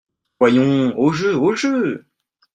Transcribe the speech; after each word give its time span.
Voyons! 0.39 0.95
au 0.97 1.11
jeu! 1.11 1.35
au 1.37 1.53
jeu! 1.53 2.07